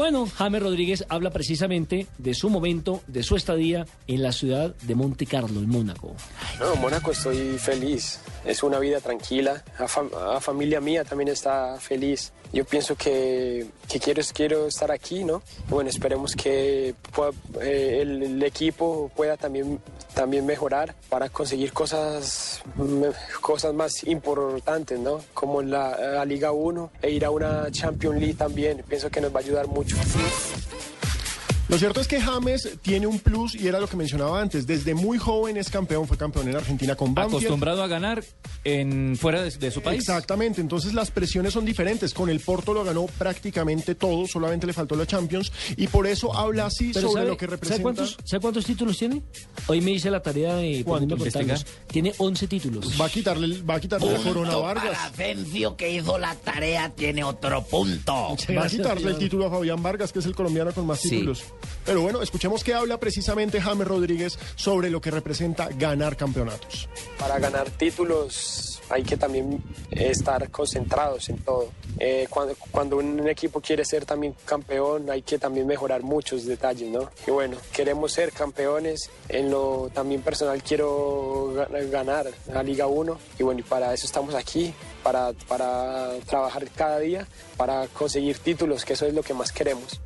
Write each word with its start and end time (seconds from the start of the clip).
Bueno, 0.00 0.26
James 0.34 0.62
Rodríguez 0.62 1.04
habla 1.10 1.28
precisamente 1.28 2.06
de 2.16 2.32
su 2.32 2.48
momento, 2.48 3.02
de 3.06 3.22
su 3.22 3.36
estadía 3.36 3.84
en 4.06 4.22
la 4.22 4.32
ciudad 4.32 4.74
de 4.80 4.94
Monte 4.94 5.26
Carlo, 5.26 5.60
en 5.60 5.68
Mónaco. 5.68 6.16
No, 6.58 6.72
en 6.72 6.80
Mónaco 6.80 7.10
estoy 7.10 7.58
feliz. 7.58 8.18
Es 8.46 8.62
una 8.62 8.78
vida 8.78 9.00
tranquila. 9.02 9.62
La, 9.78 9.86
fam- 9.86 10.40
familia 10.40 10.80
mía 10.80 11.04
también 11.04 11.28
está 11.28 11.78
feliz. 11.78 12.32
Yo 12.50 12.64
pienso 12.64 12.96
que, 12.96 13.66
que 13.88 14.00
quiero, 14.00 14.22
quiero 14.32 14.66
estar 14.66 14.90
aquí, 14.90 15.22
¿no? 15.22 15.42
Bueno, 15.68 15.90
esperemos 15.90 16.34
que 16.34 16.94
pueda- 17.14 17.32
eh, 17.60 17.98
el, 18.00 18.22
el 18.22 18.42
equipo 18.42 19.12
pueda 19.14 19.36
también, 19.36 19.80
también 20.14 20.46
mejorar 20.46 20.94
para 21.10 21.28
conseguir 21.28 21.72
cosas, 21.74 22.62
cosas 23.42 23.74
más 23.74 24.02
importantes, 24.04 24.98
¿no? 24.98 25.20
Como 25.34 25.60
la, 25.60 25.96
la 26.14 26.24
Liga 26.24 26.52
1 26.52 26.90
e 27.02 27.10
ir 27.10 27.24
a 27.26 27.30
una 27.30 27.70
Champions 27.70 28.18
League 28.18 28.34
también. 28.34 28.82
Pienso 28.88 29.10
que 29.10 29.20
nos 29.20 29.32
va 29.32 29.40
a 29.40 29.42
ayudar 29.42 29.68
mucho. 29.68 29.89
rádio. 29.94 30.79
Lo 31.70 31.78
cierto 31.78 32.00
es 32.00 32.08
que 32.08 32.20
James 32.20 32.68
tiene 32.82 33.06
un 33.06 33.20
plus 33.20 33.54
y 33.54 33.68
era 33.68 33.78
lo 33.78 33.86
que 33.86 33.96
mencionaba 33.96 34.40
antes. 34.40 34.66
Desde 34.66 34.92
muy 34.92 35.18
joven 35.18 35.56
es 35.56 35.70
campeón, 35.70 36.08
fue 36.08 36.16
campeón 36.16 36.48
en 36.48 36.56
Argentina 36.56 36.96
con 36.96 37.14
Banfield. 37.14 37.44
Acostumbrado 37.44 37.84
a 37.84 37.86
ganar 37.86 38.24
en 38.64 39.16
fuera 39.16 39.40
de, 39.42 39.50
de 39.52 39.70
su 39.70 39.80
país. 39.80 40.00
Exactamente, 40.00 40.60
entonces 40.60 40.94
las 40.94 41.12
presiones 41.12 41.52
son 41.52 41.64
diferentes. 41.64 42.12
Con 42.12 42.28
el 42.28 42.40
Porto 42.40 42.74
lo 42.74 42.82
ganó 42.82 43.06
prácticamente 43.06 43.94
todo, 43.94 44.26
solamente 44.26 44.66
le 44.66 44.72
faltó 44.72 44.96
la 44.96 45.06
Champions 45.06 45.52
y 45.76 45.86
por 45.86 46.08
eso 46.08 46.36
habla 46.36 46.66
así 46.66 46.90
Pero 46.92 47.06
sobre 47.08 47.20
¿sabe, 47.22 47.28
lo 47.30 47.36
que 47.36 47.44
¿sabe 47.46 47.56
representa. 47.56 47.82
cuántos, 47.84 48.16
¿Sabe 48.24 48.40
cuántos 48.40 48.64
títulos 48.64 48.98
tiene? 48.98 49.22
Hoy 49.68 49.80
me 49.80 49.92
hice 49.92 50.10
la 50.10 50.20
tarea 50.20 50.56
de 50.56 50.84
contarlos. 50.84 51.64
Tiene 51.86 52.12
11 52.18 52.48
títulos. 52.48 53.00
Va 53.00 53.06
a 53.06 53.10
quitarle, 53.10 53.62
va 53.62 53.74
a 53.76 53.80
quitarle 53.80 54.12
la 54.12 54.18
corona 54.18 54.48
a 54.48 54.52
Punto 54.54 54.62
Vargas. 54.62 54.98
para 55.16 55.76
que 55.76 55.90
hizo 55.94 56.18
la 56.18 56.34
tarea 56.34 56.90
tiene 56.90 57.22
otro 57.22 57.62
punto. 57.62 58.30
Muchas 58.30 58.56
Va 58.56 58.64
a 58.64 58.68
quitarle 58.68 59.10
el 59.12 59.18
título 59.18 59.46
a 59.46 59.50
Fabián 59.50 59.80
Vargas, 59.80 60.12
que 60.12 60.18
es 60.18 60.26
el 60.26 60.34
colombiano 60.34 60.72
con 60.72 60.84
más 60.84 60.98
Sí. 61.00 61.10
títulos. 61.10 61.44
Pero 61.84 62.02
bueno, 62.02 62.22
escuchemos 62.22 62.62
qué 62.62 62.74
habla 62.74 62.98
precisamente 62.98 63.60
James 63.60 63.86
Rodríguez 63.86 64.38
sobre 64.54 64.90
lo 64.90 65.00
que 65.00 65.10
representa 65.10 65.68
ganar 65.70 66.16
campeonatos. 66.16 66.88
Para 67.18 67.38
ganar 67.38 67.70
títulos 67.70 68.80
hay 68.90 69.02
que 69.04 69.16
también 69.16 69.62
estar 69.90 70.50
concentrados 70.50 71.28
en 71.28 71.38
todo. 71.38 71.68
Eh, 71.98 72.26
cuando, 72.28 72.54
cuando 72.70 72.96
un 72.96 73.28
equipo 73.28 73.60
quiere 73.60 73.84
ser 73.84 74.04
también 74.04 74.34
campeón 74.44 75.08
hay 75.10 75.22
que 75.22 75.38
también 75.38 75.66
mejorar 75.66 76.02
muchos 76.02 76.44
detalles, 76.44 76.88
¿no? 76.90 77.08
Y 77.26 77.30
bueno, 77.30 77.56
queremos 77.72 78.12
ser 78.12 78.32
campeones. 78.32 79.08
En 79.28 79.50
lo 79.50 79.90
también 79.94 80.22
personal 80.22 80.62
quiero 80.62 81.52
ga- 81.54 81.88
ganar 81.90 82.26
la 82.52 82.62
Liga 82.62 82.86
1 82.88 83.18
y 83.38 83.42
bueno, 83.42 83.60
y 83.60 83.62
para 83.62 83.94
eso 83.94 84.06
estamos 84.06 84.34
aquí, 84.34 84.74
para, 85.04 85.32
para 85.48 86.10
trabajar 86.26 86.66
cada 86.74 86.98
día, 86.98 87.26
para 87.56 87.86
conseguir 87.88 88.38
títulos, 88.38 88.84
que 88.84 88.94
eso 88.94 89.06
es 89.06 89.14
lo 89.14 89.22
que 89.22 89.34
más 89.34 89.52
queremos. 89.52 90.00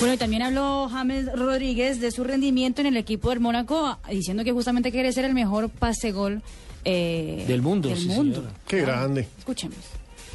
Bueno, 0.00 0.14
y 0.14 0.16
también 0.16 0.40
habló 0.42 0.88
James 0.90 1.30
Rodríguez 1.30 2.00
de 2.00 2.10
su 2.10 2.24
rendimiento 2.24 2.80
en 2.80 2.86
el 2.86 2.96
equipo 2.96 3.28
del 3.28 3.40
Mónaco, 3.40 3.98
diciendo 4.08 4.44
que 4.44 4.52
justamente 4.52 4.90
quiere 4.90 5.12
ser 5.12 5.26
el 5.26 5.34
mejor 5.34 5.68
pase 5.68 6.10
gol 6.12 6.42
eh, 6.86 7.44
Del 7.46 7.60
mundo, 7.60 7.90
Del 7.90 7.98
sí, 7.98 8.08
mundo. 8.08 8.42
Qué 8.66 8.80
grande. 8.80 9.28
Escuchemos. 9.38 9.76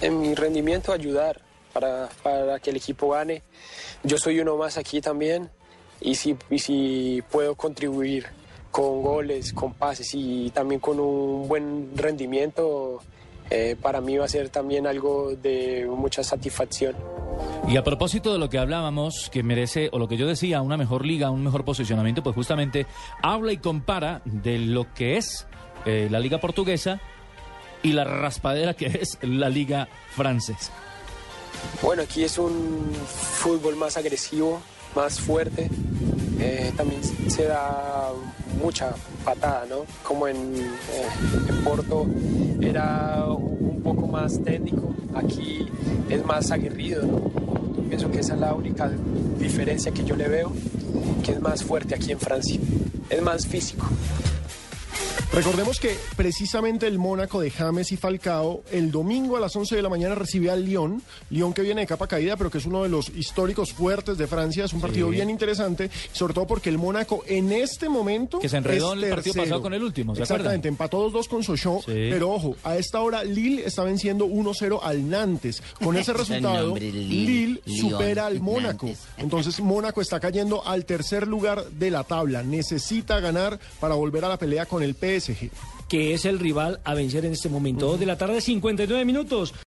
en 0.00 0.18
mi 0.18 0.34
rendimiento 0.34 0.92
ayudar 0.92 1.42
para, 1.74 2.08
para 2.22 2.58
que 2.58 2.70
el 2.70 2.76
equipo 2.76 3.10
gane. 3.10 3.42
Yo 4.02 4.16
soy 4.16 4.40
uno 4.40 4.56
más 4.56 4.78
aquí 4.78 5.02
también 5.02 5.50
y 6.00 6.14
si, 6.14 6.36
y 6.48 6.58
si 6.58 7.22
puedo 7.30 7.54
contribuir 7.54 8.26
con 8.70 9.02
goles, 9.02 9.52
con 9.52 9.74
pases 9.74 10.08
y 10.14 10.50
también 10.54 10.80
con 10.80 10.98
un 10.98 11.46
buen 11.48 11.90
rendimiento, 11.96 13.02
eh, 13.50 13.76
para 13.80 14.00
mí 14.00 14.16
va 14.16 14.24
a 14.24 14.28
ser 14.28 14.48
también 14.48 14.86
algo 14.86 15.34
de 15.36 15.86
mucha 15.86 16.24
satisfacción. 16.24 16.96
Y 17.70 17.76
a 17.76 17.84
propósito 17.84 18.32
de 18.32 18.38
lo 18.40 18.50
que 18.50 18.58
hablábamos, 18.58 19.30
que 19.30 19.44
merece, 19.44 19.90
o 19.92 20.00
lo 20.00 20.08
que 20.08 20.16
yo 20.16 20.26
decía, 20.26 20.60
una 20.60 20.76
mejor 20.76 21.06
liga, 21.06 21.30
un 21.30 21.44
mejor 21.44 21.64
posicionamiento, 21.64 22.20
pues 22.20 22.34
justamente 22.34 22.84
habla 23.22 23.52
y 23.52 23.58
compara 23.58 24.22
de 24.24 24.58
lo 24.58 24.92
que 24.92 25.18
es 25.18 25.46
eh, 25.86 26.08
la 26.10 26.18
liga 26.18 26.40
portuguesa 26.40 27.00
y 27.84 27.92
la 27.92 28.02
raspadera 28.02 28.74
que 28.74 28.86
es 28.86 29.18
la 29.22 29.48
liga 29.48 29.86
francesa. 30.16 30.72
Bueno, 31.80 32.02
aquí 32.02 32.24
es 32.24 32.38
un 32.38 32.90
fútbol 33.06 33.76
más 33.76 33.96
agresivo, 33.96 34.60
más 34.96 35.20
fuerte. 35.20 35.70
Eh, 36.40 36.72
también 36.76 37.04
se 37.04 37.44
da 37.44 38.10
mucha 38.60 38.96
patada, 39.24 39.64
¿no? 39.70 39.84
Como 40.02 40.26
en, 40.26 40.56
eh, 40.56 41.08
en 41.48 41.62
Porto 41.62 42.04
era 42.60 43.26
un 43.28 43.80
poco 43.84 44.08
más 44.08 44.42
técnico, 44.42 44.92
aquí 45.14 45.68
es 46.08 46.24
más 46.24 46.50
aguerrido, 46.50 47.02
¿no? 47.06 47.49
Pienso 47.90 48.08
que 48.08 48.20
esa 48.20 48.34
es 48.34 48.40
la 48.40 48.54
única 48.54 48.88
diferencia 49.36 49.90
que 49.90 50.04
yo 50.04 50.14
le 50.14 50.28
veo, 50.28 50.52
que 51.24 51.32
es 51.32 51.40
más 51.40 51.64
fuerte 51.64 51.96
aquí 51.96 52.12
en 52.12 52.20
Francia, 52.20 52.60
es 53.10 53.20
más 53.20 53.48
físico. 53.48 53.84
Recordemos 55.40 55.80
que 55.80 55.96
precisamente 56.16 56.86
el 56.86 56.98
Mónaco 56.98 57.40
de 57.40 57.50
James 57.50 57.92
y 57.92 57.96
Falcao 57.96 58.62
el 58.70 58.90
domingo 58.90 59.38
a 59.38 59.40
las 59.40 59.56
11 59.56 59.74
de 59.74 59.80
la 59.80 59.88
mañana 59.88 60.14
recibe 60.14 60.50
al 60.50 60.66
Lyon, 60.66 61.02
Lyon 61.30 61.54
que 61.54 61.62
viene 61.62 61.80
de 61.80 61.86
capa 61.86 62.06
caída, 62.06 62.36
pero 62.36 62.50
que 62.50 62.58
es 62.58 62.66
uno 62.66 62.82
de 62.82 62.90
los 62.90 63.08
históricos 63.08 63.72
fuertes 63.72 64.18
de 64.18 64.26
Francia, 64.26 64.66
es 64.66 64.74
un 64.74 64.82
partido 64.82 65.08
bien 65.08 65.30
interesante, 65.30 65.90
sobre 66.12 66.34
todo 66.34 66.46
porque 66.46 66.68
el 66.68 66.76
Mónaco 66.76 67.24
en 67.26 67.52
este 67.52 67.88
momento 67.88 68.38
Que 68.38 68.50
se 68.50 68.58
enredó 68.58 68.92
es 68.92 68.98
en 68.98 69.04
el 69.04 69.10
partido 69.14 69.34
pasado 69.34 69.62
con 69.62 69.72
el 69.72 69.82
último, 69.82 70.14
¿se 70.14 70.20
Exactamente, 70.20 70.68
empató 70.68 71.10
2-2 71.10 71.28
con 71.28 71.42
Sochaux, 71.42 71.86
Sí. 71.86 71.92
pero 72.10 72.32
ojo, 72.32 72.56
a 72.62 72.76
esta 72.76 73.00
hora 73.00 73.24
Lille 73.24 73.64
está 73.64 73.82
venciendo 73.82 74.26
1-0 74.26 74.80
al 74.82 75.08
Nantes. 75.08 75.62
Con 75.82 75.96
ese 75.96 76.12
resultado, 76.12 76.76
Lille, 76.76 77.62
supera 77.64 78.26
al 78.26 78.40
Mónaco. 78.40 78.84
Nantes. 78.88 79.04
Entonces 79.16 79.58
Mónaco 79.60 80.02
está 80.02 80.20
cayendo 80.20 80.66
al 80.66 80.84
tercer 80.84 81.26
lugar 81.26 81.64
de 81.64 81.90
la 81.90 82.04
tabla. 82.04 82.42
Necesita 82.42 83.20
ganar 83.20 83.58
para 83.80 83.94
volver 83.94 84.26
a 84.26 84.28
la 84.28 84.36
pelea 84.36 84.66
con 84.66 84.82
el 84.82 84.94
Que 85.88 86.14
es 86.14 86.24
el 86.24 86.38
rival 86.38 86.80
a 86.84 86.94
vencer 86.94 87.24
en 87.24 87.32
este 87.32 87.48
momento. 87.48 87.96
De 87.96 88.06
la 88.06 88.16
tarde, 88.16 88.40
59 88.40 89.04
minutos. 89.04 89.54